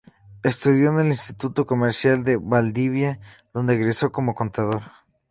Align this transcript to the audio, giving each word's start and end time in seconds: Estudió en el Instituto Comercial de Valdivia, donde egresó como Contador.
Estudió 0.41 0.89
en 0.89 0.97
el 0.99 1.07
Instituto 1.09 1.67
Comercial 1.67 2.23
de 2.23 2.35
Valdivia, 2.37 3.19
donde 3.53 3.75
egresó 3.75 4.11
como 4.11 4.33
Contador. 4.33 4.81